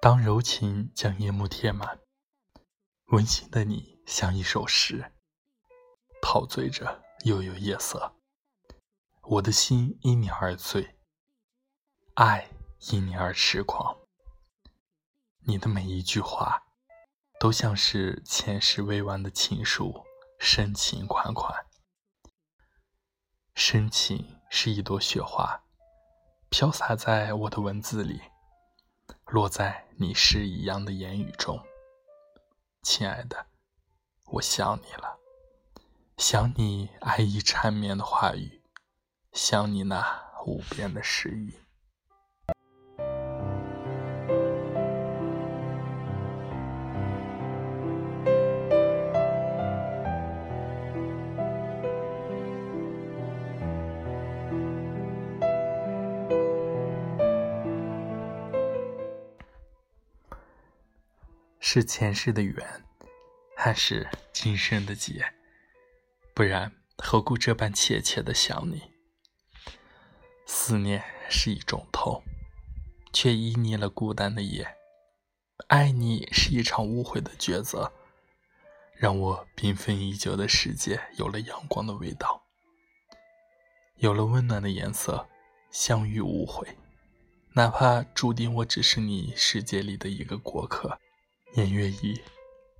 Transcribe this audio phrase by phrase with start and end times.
[0.00, 1.98] 当柔情将夜幕贴满，
[3.06, 5.12] 温馨的你像一首诗，
[6.22, 8.14] 陶醉着悠悠夜色。
[9.22, 10.96] 我的心因你而醉，
[12.14, 12.48] 爱
[12.92, 13.98] 因你而痴狂。
[15.40, 16.62] 你的每一句话，
[17.40, 20.04] 都像是前世未完的情书，
[20.38, 21.66] 深情款款。
[23.56, 25.64] 深情是一朵雪花，
[26.50, 28.22] 飘洒在我的文字里。
[29.30, 31.62] 落在你诗一样的言语中，
[32.80, 33.46] 亲爱的，
[34.24, 35.18] 我想你了，
[36.16, 38.62] 想你爱意缠绵的话语，
[39.32, 41.52] 想你那无边的诗意。
[61.70, 62.66] 是前世的缘，
[63.54, 65.34] 还是今生的劫？
[66.32, 68.84] 不然何故这般切切的想你？
[70.46, 72.22] 思念是一种痛，
[73.12, 74.66] 却旖旎了孤单的夜。
[75.66, 77.92] 爱你是一场无悔的抉择，
[78.94, 82.44] 让我缤纷已久的世界有了阳光的味道，
[83.96, 85.28] 有了温暖的颜色。
[85.70, 86.78] 相遇无悔，
[87.52, 90.98] 哪怕注定我只是你世界里的一个过客。
[91.54, 92.20] 也愿意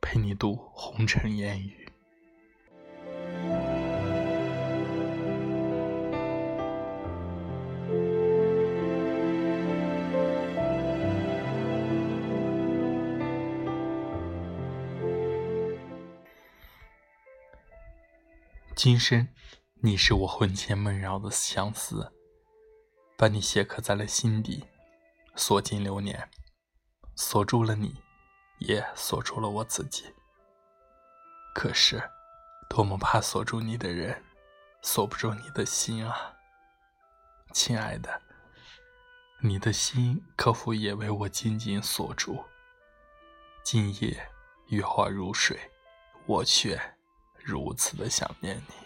[0.00, 1.80] 陪你度红尘烟雨。
[18.76, 19.28] 今生，
[19.76, 22.12] 你是我魂牵梦绕的相思，
[23.16, 24.64] 把你写刻在了心底，
[25.36, 26.28] 锁进流年，
[27.14, 28.03] 锁住了你。
[28.58, 30.14] 也锁住了我自己。
[31.54, 32.10] 可是，
[32.68, 34.24] 多么怕锁住你的人，
[34.82, 36.34] 锁不住你的心啊，
[37.52, 38.20] 亲爱的，
[39.40, 42.44] 你的心可否也为我紧紧锁住？
[43.62, 44.28] 今夜
[44.68, 45.70] 月华如水，
[46.26, 46.80] 我却
[47.36, 48.83] 如此的想念你。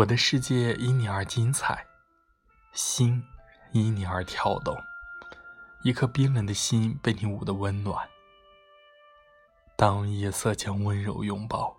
[0.00, 1.86] 我的世界因你而精彩，
[2.72, 3.22] 心
[3.72, 4.74] 因你而跳动，
[5.84, 8.08] 一颗冰冷的心被你捂得温暖。
[9.76, 11.76] 当夜色将温柔拥抱，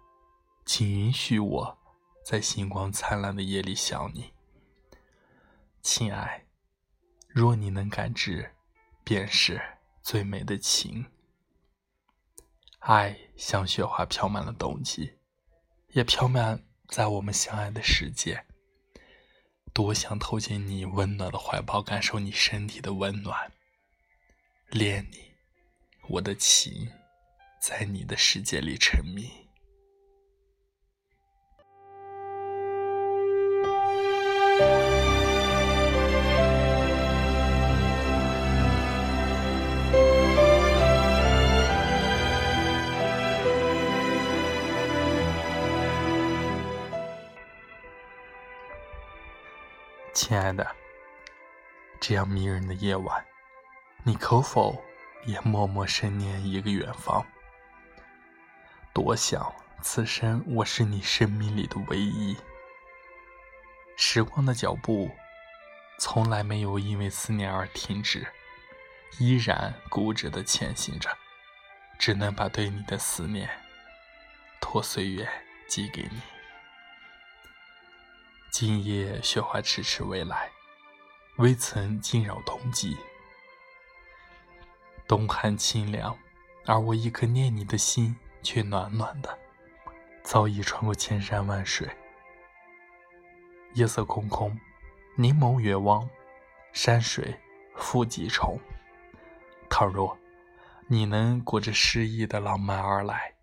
[0.67, 1.79] 请允许我
[2.23, 4.31] 在星光灿烂的夜里想你，
[5.81, 6.45] 亲爱。
[7.27, 8.51] 若你能感知，
[9.03, 9.59] 便是
[10.03, 11.07] 最美的情。
[12.81, 15.17] 爱像雪花飘满了冬季，
[15.93, 16.63] 也飘满。
[16.91, 18.44] 在我们相爱的世界，
[19.72, 23.50] 多想投进你温暖的怀抱，感受你身体的温暖，
[24.72, 25.31] 恋你，
[26.09, 26.91] 我的情，
[27.62, 29.31] 在你的世界里沉迷。
[50.31, 50.66] 亲爱的，
[52.00, 53.25] 这样迷人的夜晚，
[54.02, 54.81] 你可否
[55.25, 57.25] 也默默深念一个远方？
[58.94, 62.38] 多想此生我是你生命里的唯一。
[63.97, 65.12] 时光的脚步
[66.00, 68.25] 从来没有因为思念而停止，
[69.19, 71.10] 依然固执的前行着，
[72.00, 73.50] 只能把对你的思念
[74.62, 75.27] 托岁月
[75.68, 76.22] 寄给你。
[78.51, 80.51] 今夜雪花迟迟未来，
[81.38, 82.98] 未曾惊扰冬季。
[85.07, 86.15] 冬寒清凉，
[86.65, 88.13] 而我一颗念你的心
[88.44, 89.39] 却暖暖的，
[90.21, 91.89] 早已穿过千山万水。
[93.74, 94.59] 夜色空空，
[95.15, 96.07] 凝眸远望，
[96.74, 97.33] 山水
[97.77, 98.59] 复几重。
[99.69, 100.18] 倘若
[100.88, 103.33] 你能裹着诗意的浪漫而来，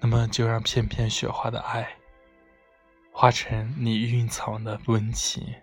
[0.00, 1.96] 那么就让片片雪花的爱。
[3.16, 5.54] 化成你蕴藏的温情，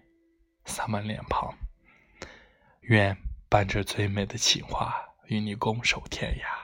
[0.64, 1.54] 洒满脸庞。
[2.84, 3.16] 愿
[3.50, 4.96] 伴着最美的情话，
[5.26, 6.61] 与你共守天涯。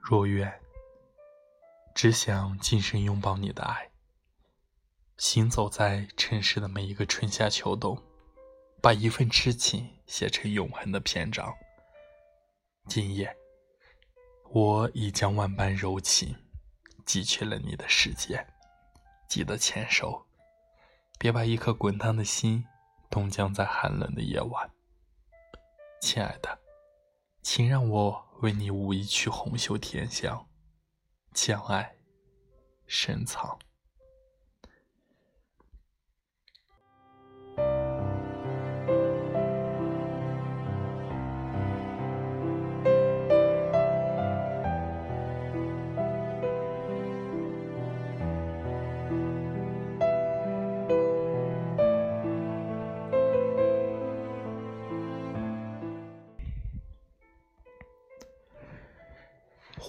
[0.00, 0.60] 若愿，
[1.94, 3.90] 只想今生拥抱你的爱，
[5.18, 8.02] 行走在城市的每一个春夏秋冬，
[8.82, 11.54] 把一份痴情写成永恒的篇章。
[12.88, 13.36] 今夜，
[14.50, 16.34] 我已将万般柔情
[17.04, 18.44] 寄去了你的世界，
[19.28, 20.26] 记得牵手，
[21.18, 22.64] 别把一颗滚烫的心
[23.10, 24.70] 冻僵在寒冷的夜晚。
[26.00, 26.58] 亲爱的，
[27.42, 30.48] 请让我为你舞一曲红袖添香，
[31.34, 31.94] 将爱
[32.86, 33.58] 深藏。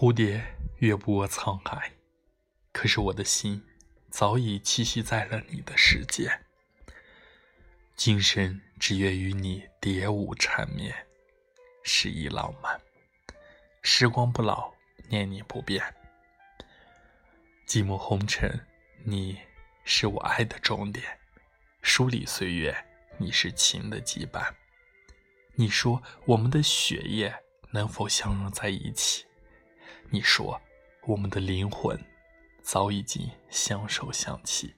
[0.01, 0.43] 蝴蝶
[0.79, 1.91] 越不过沧海，
[2.71, 3.63] 可是我的心
[4.09, 6.41] 早已栖息在了你的世界。
[7.95, 10.91] 今生只愿与你蝶舞缠绵，
[11.83, 12.81] 诗意浪漫。
[13.83, 14.73] 时光不老，
[15.07, 15.83] 念你不变。
[17.67, 18.59] 寂寞红尘，
[19.03, 19.37] 你
[19.83, 21.05] 是我爱的终点。
[21.83, 22.75] 梳理岁月，
[23.19, 24.51] 你是情的羁绊。
[25.53, 27.31] 你说我们的血液
[27.69, 29.27] 能否相融在一起？
[30.13, 30.61] 你说，
[31.07, 31.97] 我们的灵魂
[32.61, 34.75] 早已经相守相契。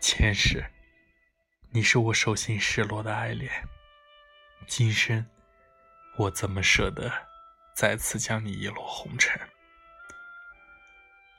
[0.00, 0.64] 前世，
[1.68, 3.52] 你是我手心失落的爱恋，
[4.66, 5.26] 今生。
[6.18, 7.12] 我怎么舍得
[7.76, 9.38] 再次将你遗落红尘？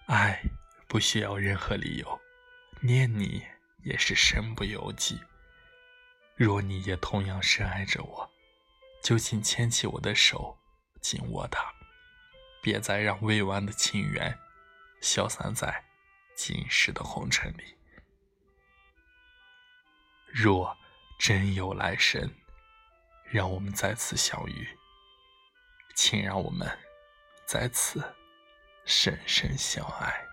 [0.06, 0.40] 爱
[0.88, 2.22] 不需要任何理由，
[2.80, 3.44] 念你
[3.84, 5.20] 也是身不由己。
[6.36, 8.32] 若你也同样深爱着我，
[9.02, 10.56] 就请牵起我的手，
[11.02, 11.74] 紧握它，
[12.62, 14.38] 别再让未完的情缘
[15.02, 15.84] 消散在
[16.36, 17.76] 今世的红尘里。
[20.28, 20.78] 若
[21.18, 22.32] 真有来生。
[23.30, 24.77] 让我们再次相遇，
[25.98, 26.70] 请让我们
[27.44, 28.00] 在此
[28.86, 30.27] 深深相爱。